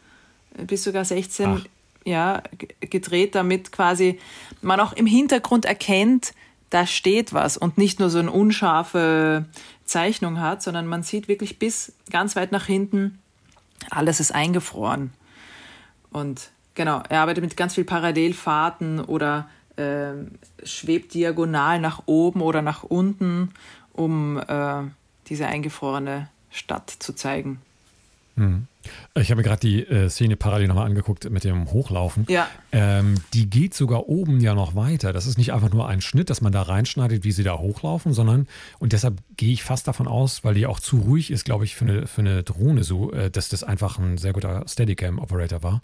[0.57, 1.65] äh, bis sogar 16
[2.07, 2.41] ja,
[2.79, 4.17] gedreht, damit quasi
[4.61, 6.33] man auch im Hintergrund erkennt,
[6.69, 9.45] da steht was und nicht nur so eine unscharfe
[9.85, 13.19] Zeichnung hat, sondern man sieht wirklich bis ganz weit nach hinten,
[13.89, 15.11] alles ist eingefroren.
[16.11, 20.13] Und genau, er arbeitet mit ganz viel Parallelfahrten oder äh,
[20.63, 23.53] schwebt diagonal nach oben oder nach unten,
[23.93, 24.83] um äh,
[25.27, 27.61] diese eingefrorene Stadt zu zeigen.
[28.35, 28.67] Hm.
[29.15, 32.25] Ich habe mir gerade die äh, Szene parallel nochmal angeguckt mit dem Hochlaufen.
[32.29, 32.47] Ja.
[32.71, 35.13] Ähm, die geht sogar oben ja noch weiter.
[35.13, 38.13] Das ist nicht einfach nur ein Schnitt, dass man da reinschneidet, wie sie da hochlaufen,
[38.13, 38.47] sondern,
[38.79, 41.75] und deshalb gehe ich fast davon aus, weil die auch zu ruhig ist, glaube ich,
[41.75, 45.81] für eine, für eine Drohne so, äh, dass das einfach ein sehr guter Steadicam-Operator war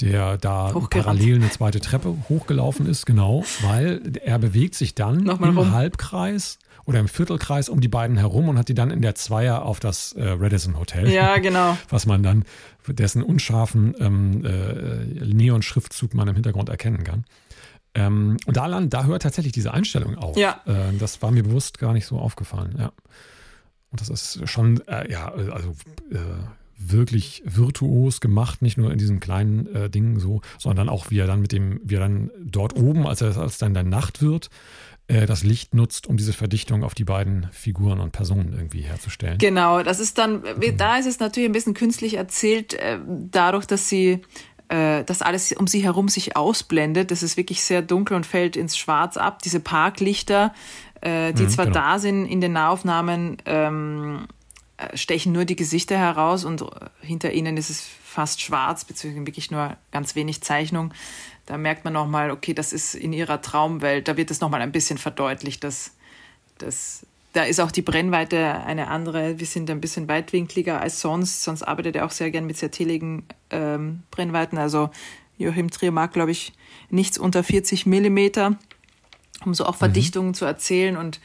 [0.00, 5.50] der da parallel eine zweite Treppe hochgelaufen ist, genau, weil er bewegt sich dann Nochmal
[5.50, 5.72] im rum.
[5.72, 9.64] Halbkreis oder im Viertelkreis um die beiden herum und hat die dann in der Zweier
[9.64, 11.10] auf das äh, Radisson Hotel.
[11.10, 11.76] Ja, genau.
[11.88, 12.44] Was man dann,
[12.86, 17.24] dessen unscharfen ähm, äh, Neon-Schriftzug man im Hintergrund erkennen kann.
[17.94, 20.36] Ähm, und da, da hört tatsächlich diese Einstellung auf.
[20.36, 20.60] Ja.
[20.66, 22.92] Äh, das war mir bewusst gar nicht so aufgefallen, ja.
[23.90, 25.74] Und das ist schon, äh, ja, also
[26.10, 26.16] äh,
[26.78, 31.26] wirklich virtuos gemacht, nicht nur in diesem kleinen äh, Ding so, sondern auch wie er
[31.26, 34.48] dann mit dem, wie er dann dort oben, als er als dann der Nacht wird,
[35.08, 39.38] äh, das Licht nutzt, um diese Verdichtung auf die beiden Figuren und Personen irgendwie herzustellen.
[39.38, 40.42] Genau, das ist dann,
[40.76, 44.22] da ist es natürlich ein bisschen künstlich erzählt, äh, dadurch, dass sie
[44.72, 47.10] äh, dass alles um sie herum sich ausblendet.
[47.10, 49.42] Das ist wirklich sehr dunkel und fällt ins Schwarz ab.
[49.42, 50.54] Diese Parklichter,
[51.02, 51.78] äh, die mhm, zwar genau.
[51.78, 54.26] da sind in den Nahaufnahmen, ähm,
[54.78, 56.64] äh, stechen nur die Gesichter heraus und
[57.02, 60.94] hinter ihnen ist es fast schwarz, beziehungsweise wirklich nur ganz wenig Zeichnung.
[61.46, 64.72] Da merkt man nochmal, okay, das ist in ihrer Traumwelt, da wird es nochmal ein
[64.72, 65.92] bisschen verdeutlicht, dass,
[66.58, 69.38] dass da ist auch die Brennweite eine andere.
[69.38, 71.42] Wir sind ein bisschen weitwinkliger als sonst.
[71.42, 74.58] Sonst arbeitet er auch sehr gern mit sehr teligen ähm, Brennweiten.
[74.58, 74.90] Also
[75.38, 76.52] Joachim Trier mag, glaube ich,
[76.90, 78.58] nichts unter 40 Millimeter,
[79.44, 79.78] um so auch mhm.
[79.78, 80.34] Verdichtungen mhm.
[80.34, 80.96] zu erzählen.
[80.98, 81.20] Und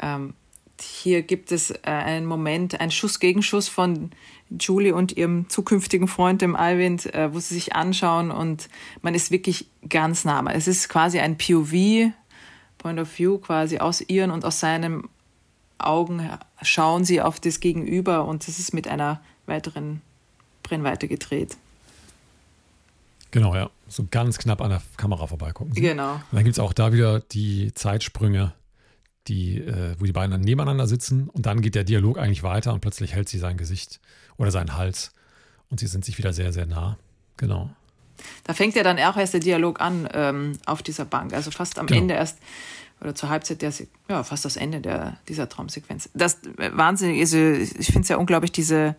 [0.00, 0.34] ähm,
[0.82, 4.10] hier gibt es äh, einen Moment, einen Schuss-Gegenschuss von
[4.50, 8.68] Julie und ihrem zukünftigen Freund, dem Alwind, äh, wo sie sich anschauen und
[9.02, 10.44] man ist wirklich ganz nah.
[10.52, 12.12] Es ist quasi ein POV,
[12.78, 15.08] Point of View, quasi aus ihren und aus seinen
[15.78, 16.28] Augen
[16.62, 20.02] schauen sie auf das Gegenüber und es ist mit einer weiteren
[20.62, 21.56] Brennweite gedreht.
[23.30, 23.70] Genau, ja.
[23.88, 25.74] So ganz knapp an der Kamera vorbeigucken.
[25.74, 26.14] Genau.
[26.14, 28.52] Und dann gibt es auch da wieder die Zeitsprünge
[29.28, 32.72] die, äh, wo die beiden dann nebeneinander sitzen und dann geht der Dialog eigentlich weiter
[32.72, 34.00] und plötzlich hält sie sein Gesicht
[34.36, 35.12] oder seinen Hals
[35.68, 36.96] und sie sind sich wieder sehr, sehr nah.
[37.36, 37.70] Genau.
[38.44, 41.78] Da fängt ja dann auch erst der Dialog an ähm, auf dieser Bank, also fast
[41.78, 42.00] am genau.
[42.00, 42.38] Ende erst
[43.00, 43.72] oder zur Halbzeit der,
[44.08, 46.10] ja, fast das Ende der, dieser Traumsequenz.
[46.14, 48.96] Das äh, wahnsinnig ist, also ich finde es ja unglaublich, diese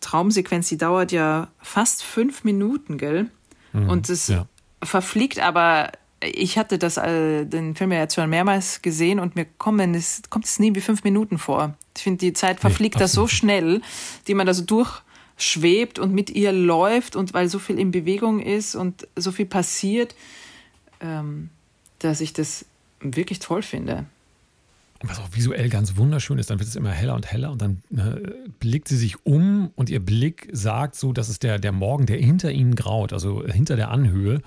[0.00, 3.28] Traumsequenz, die dauert ja fast fünf Minuten, gell?
[3.72, 4.46] Mhm, und es ja.
[4.82, 5.90] verfliegt aber
[6.26, 10.22] ich hatte das, äh, den Film ja jetzt schon mehrmals gesehen und mir kommen es,
[10.30, 11.74] kommt es nie wie fünf Minuten vor.
[11.96, 13.80] Ich finde, die Zeit verfliegt nee, da so schnell,
[14.26, 18.40] die man da so durchschwebt und mit ihr läuft und weil so viel in Bewegung
[18.40, 20.14] ist und so viel passiert.
[21.00, 21.50] Ähm,
[21.98, 22.64] dass ich das
[23.00, 24.06] wirklich toll finde.
[25.02, 27.82] Was auch visuell ganz wunderschön ist, dann wird es immer heller und heller und dann
[27.94, 32.06] äh, blickt sie sich um und ihr Blick sagt so, dass es der, der Morgen,
[32.06, 34.40] der hinter ihnen graut, also hinter der Anhöhe,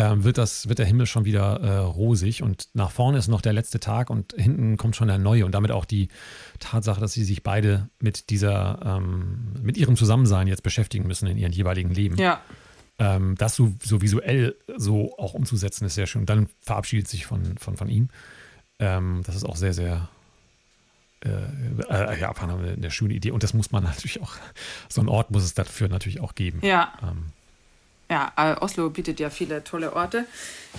[0.00, 3.42] äh, wird, das, wird der Himmel schon wieder äh, rosig und nach vorne ist noch
[3.42, 6.08] der letzte Tag und hinten kommt schon der neue und damit auch die
[6.58, 11.36] Tatsache, dass sie sich beide mit dieser, ähm, mit ihrem Zusammensein jetzt beschäftigen müssen in
[11.36, 12.16] ihren jeweiligen Leben.
[12.16, 12.40] Ja.
[12.98, 16.22] Ähm, das so, so visuell so auch umzusetzen, ist sehr schön.
[16.22, 18.08] Und dann verabschiedet sich von, von, von ihm.
[18.78, 20.08] Ähm, das ist auch sehr, sehr
[21.22, 23.32] äh, äh, ja, eine, eine, schöne Idee.
[23.32, 24.32] Und das muss man natürlich auch,
[24.88, 26.60] so einen Ort muss es dafür natürlich auch geben.
[26.62, 26.94] Ja.
[27.02, 27.32] Ähm.
[28.10, 30.26] Ja, äh, Oslo bietet ja viele tolle Orte.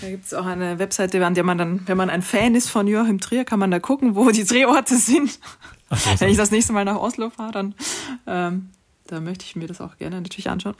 [0.01, 2.69] Da gibt es auch eine Webseite, an der man dann, wenn man ein Fan ist
[2.69, 5.39] von Joachim Trier, kann man da gucken, wo die Drehorte sind.
[5.89, 7.75] So, wenn ich das nächste Mal nach Oslo fahre, dann
[8.27, 8.69] ähm,
[9.07, 10.75] da möchte ich mir das auch gerne natürlich anschauen.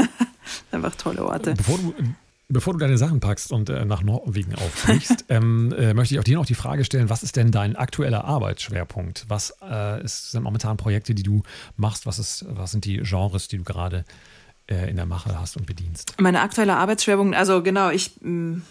[0.72, 1.54] Einfach tolle Orte.
[1.54, 1.94] Bevor du,
[2.48, 6.24] bevor du deine Sachen packst und äh, nach Norwegen aufbrichst, ähm, äh, möchte ich auch
[6.24, 9.24] dir noch die Frage stellen, was ist denn dein aktueller Arbeitsschwerpunkt?
[9.28, 11.42] Was äh, ist, sind momentan Projekte, die du
[11.76, 12.06] machst?
[12.06, 14.04] Was, ist, was sind die Genres, die du gerade äh,
[14.68, 16.14] in der Mache hast und bedienst?
[16.20, 18.62] Meine aktuelle Arbeitsschwerpunkt, also genau, ich, mm,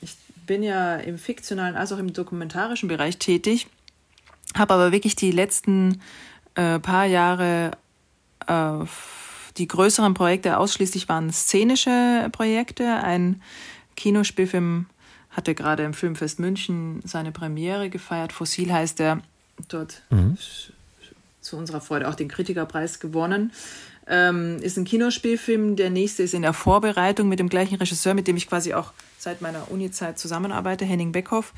[0.00, 3.68] ich bin ja im fiktionalen als auch im dokumentarischen Bereich tätig,
[4.56, 6.00] habe aber wirklich die letzten
[6.54, 7.72] äh, paar Jahre
[8.46, 8.84] äh,
[9.58, 12.84] die größeren Projekte ausschließlich waren szenische Projekte.
[12.86, 13.42] Ein
[13.96, 14.86] Kinospielfilm
[15.30, 18.32] hatte gerade im Filmfest München seine Premiere gefeiert.
[18.32, 19.20] Fossil heißt er.
[19.68, 20.38] Dort mhm.
[21.40, 23.52] zu unserer Freude auch den Kritikerpreis gewonnen.
[24.08, 25.76] Ähm, ist ein Kinospielfilm.
[25.76, 28.92] Der nächste ist in der Vorbereitung mit dem gleichen Regisseur, mit dem ich quasi auch
[29.18, 31.52] seit meiner Uni-Zeit zusammenarbeite, Henning Beckhoff.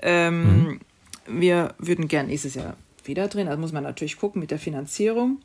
[0.00, 0.80] Ähm, mhm.
[1.26, 3.48] Wir würden gern nächstes Jahr wieder drehen.
[3.48, 5.40] Also muss man natürlich gucken mit der Finanzierung.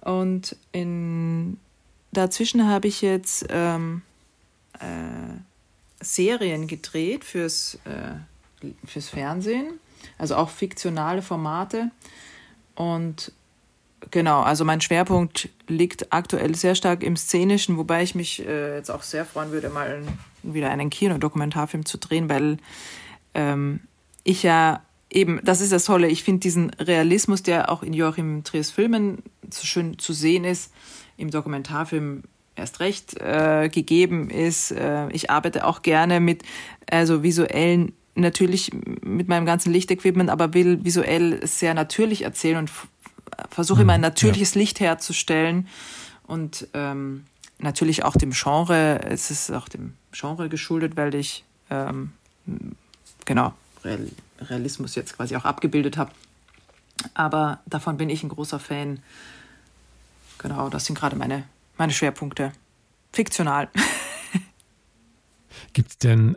[0.00, 1.58] Und in,
[2.12, 4.02] dazwischen habe ich jetzt ähm,
[4.74, 5.36] äh,
[6.00, 9.74] Serien gedreht fürs, äh, fürs Fernsehen,
[10.16, 11.90] also auch fiktionale Formate.
[12.74, 13.32] Und
[14.10, 18.90] genau, also mein Schwerpunkt liegt aktuell sehr stark im Szenischen, wobei ich mich äh, jetzt
[18.90, 20.02] auch sehr freuen würde, mal
[20.42, 22.58] wieder einen Kinodokumentarfilm zu drehen, weil
[23.34, 23.80] ähm,
[24.24, 26.08] ich ja eben, das ist das Tolle.
[26.08, 30.72] Ich finde diesen Realismus, der auch in Joachim Triers Filmen so schön zu sehen ist,
[31.16, 32.24] im Dokumentarfilm
[32.56, 34.72] erst recht äh, gegeben ist.
[34.72, 36.42] Äh, ich arbeite auch gerne mit
[36.90, 38.70] also visuellen, natürlich
[39.02, 42.70] mit meinem ganzen Lichtequipment, aber will visuell sehr natürlich erzählen und
[43.50, 44.60] versuche immer ein mhm, natürliches ja.
[44.60, 45.68] Licht herzustellen
[46.26, 47.26] und ähm,
[47.58, 49.00] natürlich auch dem Genre.
[49.04, 52.12] Es ist auch dem Genre geschuldet, weil ich ähm,
[53.24, 53.54] genau
[54.40, 56.10] Realismus jetzt quasi auch abgebildet habe.
[57.14, 59.02] Aber davon bin ich ein großer Fan.
[60.38, 61.44] Genau, das sind gerade meine,
[61.76, 62.52] meine Schwerpunkte.
[63.12, 63.68] Fiktional.
[65.72, 66.36] Gibt es denn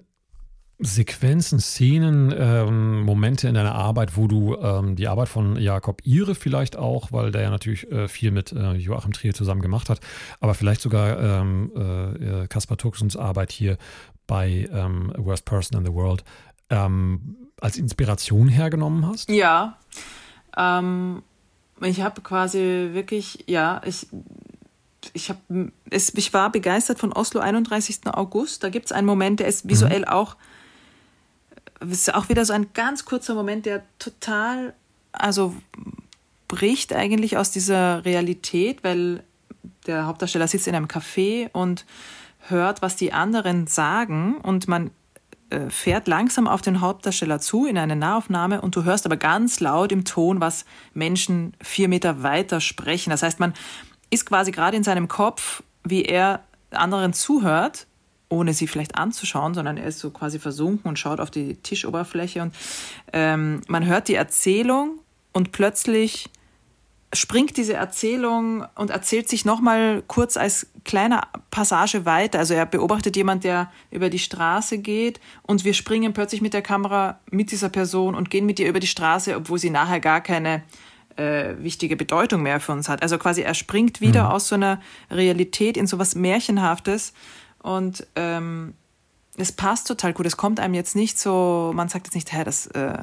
[0.82, 6.36] Sequenzen, Szenen, ähm, Momente in deiner Arbeit, wo du ähm, die Arbeit von Jakob Ihre
[6.36, 10.00] vielleicht auch, weil der ja natürlich äh, viel mit äh, Joachim Trier zusammen gemacht hat,
[10.40, 13.78] aber vielleicht sogar ähm, äh, Kaspar Tuxens Arbeit hier
[14.26, 16.24] bei ähm, Worst Person in the World,
[16.70, 19.30] ähm, als Inspiration hergenommen hast?
[19.30, 19.78] Ja.
[20.56, 21.24] Ähm,
[21.82, 24.08] ich habe quasi wirklich, ja, ich,
[25.14, 25.38] ich, hab,
[25.90, 28.02] es, ich war begeistert von Oslo 31.
[28.06, 28.64] August.
[28.64, 30.08] Da gibt es einen Moment, der ist visuell mhm.
[30.08, 30.38] auch,
[31.80, 34.74] ist auch wieder so ein ganz kurzer Moment, der total,
[35.12, 35.56] also
[36.48, 39.24] bricht eigentlich aus dieser Realität, weil
[39.88, 41.86] der Hauptdarsteller sitzt in einem Café und
[42.48, 44.92] hört, was die anderen sagen und man
[45.50, 49.60] äh, fährt langsam auf den Hauptdarsteller zu in eine Nahaufnahme und du hörst aber ganz
[49.60, 53.10] laut im Ton, was Menschen vier Meter weiter sprechen.
[53.10, 53.54] Das heißt, man
[54.10, 57.88] ist quasi gerade in seinem Kopf, wie er anderen zuhört,
[58.30, 62.42] ohne sie vielleicht anzuschauen, sondern er ist so quasi versunken und schaut auf die Tischoberfläche
[62.42, 62.56] und
[63.12, 65.00] ähm, man hört die Erzählung
[65.34, 66.30] und plötzlich
[67.12, 72.38] springt diese Erzählung und erzählt sich nochmal kurz als kleine Passage weiter.
[72.38, 76.62] Also er beobachtet jemand, der über die Straße geht und wir springen plötzlich mit der
[76.62, 80.22] Kamera mit dieser Person und gehen mit ihr über die Straße, obwohl sie nachher gar
[80.22, 80.62] keine
[81.16, 83.02] äh, wichtige Bedeutung mehr für uns hat.
[83.02, 84.30] Also quasi er springt wieder mhm.
[84.30, 87.14] aus so einer Realität in so was Märchenhaftes
[87.62, 88.74] und ähm,
[89.38, 90.26] es passt total gut.
[90.26, 92.98] Es kommt einem jetzt nicht so, man sagt jetzt nicht, hey, das äh,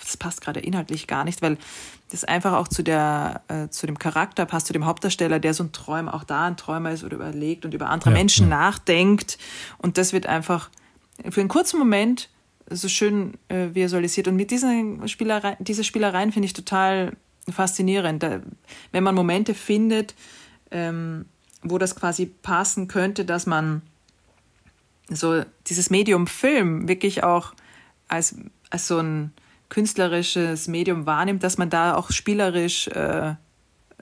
[0.00, 1.56] das passt gerade inhaltlich gar nicht, weil
[2.10, 5.64] das einfach auch zu der, äh, zu dem Charakter passt, zu dem Hauptdarsteller, der so
[5.64, 8.56] ein Träumer, auch da ein Träumer ist oder überlegt und über andere ja, Menschen ja.
[8.56, 9.38] nachdenkt.
[9.78, 10.70] Und das wird einfach
[11.28, 12.28] für einen kurzen Moment
[12.70, 14.28] so schön äh, visualisiert.
[14.28, 17.16] Und mit diesen Spielereien, diese Spielereien finde ich total
[17.50, 18.22] faszinierend.
[18.22, 18.40] Da,
[18.92, 20.14] wenn man Momente findet,
[20.70, 21.26] ähm,
[21.64, 23.82] wo das quasi passen könnte, dass man
[25.08, 27.54] so dieses Medium Film wirklich auch
[28.08, 28.36] als,
[28.70, 29.32] als so ein
[29.68, 33.34] künstlerisches Medium wahrnimmt, dass man da auch spielerisch äh,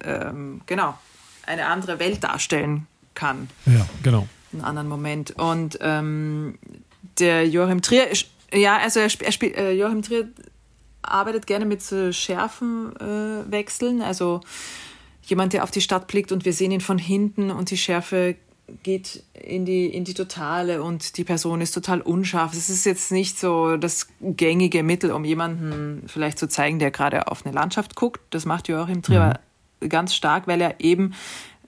[0.03, 0.99] ähm, genau
[1.47, 3.49] eine andere Welt darstellen kann.
[3.67, 4.29] Ja, genau.
[4.53, 5.33] Einen anderen Moment.
[5.33, 6.59] Und ähm,
[7.19, 8.09] der Joachim Trier,
[8.53, 10.29] ja, also er, spielt, äh, Joachim Trier
[11.03, 14.01] arbeitet gerne mit so Schärfenwechseln.
[14.01, 14.41] Äh, also
[15.23, 18.37] jemand, der auf die Stadt blickt und wir sehen ihn von hinten und die Schärfe
[18.83, 22.53] geht in die, in die Totale und die Person ist total unscharf.
[22.53, 27.29] Es ist jetzt nicht so das gängige Mittel, um jemanden vielleicht zu zeigen, der gerade
[27.29, 28.21] auf eine Landschaft guckt.
[28.31, 29.41] Das macht Joachim Trier
[29.81, 29.89] mhm.
[29.89, 31.15] ganz stark, weil er eben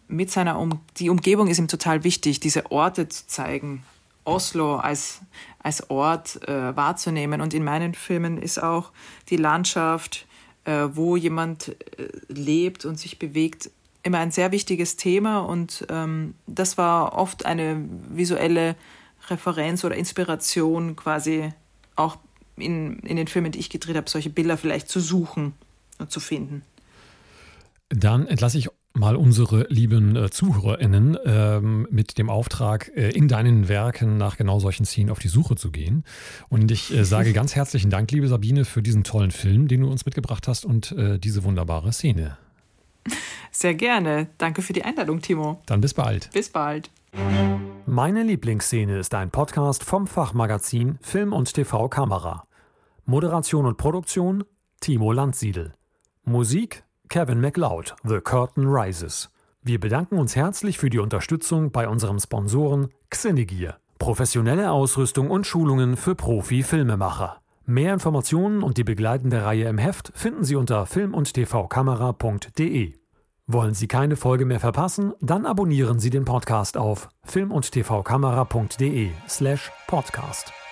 [0.08, 3.82] mit seiner um die Umgebung ist ihm total wichtig, diese Orte zu zeigen.
[4.24, 5.20] Oslo als,
[5.62, 7.40] als Ort äh, wahrzunehmen.
[7.40, 8.90] Und in meinen Filmen ist auch
[9.28, 10.26] die Landschaft,
[10.64, 13.70] äh, wo jemand äh, lebt und sich bewegt,
[14.02, 18.76] immer ein sehr wichtiges Thema und ähm, das war oft eine visuelle
[19.28, 21.52] Referenz oder Inspiration quasi
[21.96, 22.18] auch
[22.56, 25.54] in, in den Filmen, die ich gedreht habe, solche Bilder vielleicht zu suchen
[25.98, 26.62] und zu finden.
[27.88, 33.68] Dann entlasse ich mal unsere lieben äh, ZuhörerInnen ähm, mit dem Auftrag, äh, in deinen
[33.68, 36.04] Werken nach genau solchen Szenen auf die Suche zu gehen.
[36.48, 39.90] Und ich äh, sage ganz herzlichen Dank, liebe Sabine, für diesen tollen Film, den du
[39.90, 42.38] uns mitgebracht hast und äh, diese wunderbare Szene.
[43.50, 44.28] Sehr gerne.
[44.38, 45.60] Danke für die Einladung, Timo.
[45.66, 46.30] Dann bis bald.
[46.32, 46.90] Bis bald.
[47.86, 52.44] Meine Lieblingsszene ist ein Podcast vom Fachmagazin Film und TV Kamera.
[53.04, 54.44] Moderation und Produktion
[54.80, 55.72] Timo Landsiedel.
[56.24, 59.30] Musik Kevin MacLeod, The Curtain Rises.
[59.62, 63.78] Wir bedanken uns herzlich für die Unterstützung bei unserem Sponsoren Xenegear.
[63.98, 67.40] Professionelle Ausrüstung und Schulungen für Profi-Filmemacher.
[67.66, 72.94] Mehr Informationen und die begleitende Reihe im Heft finden Sie unter film- und tvkamera.de.
[73.46, 75.12] Wollen Sie keine Folge mehr verpassen?
[75.20, 80.63] Dann abonnieren Sie den Podcast auf film- und tvkamera.de slash podcast.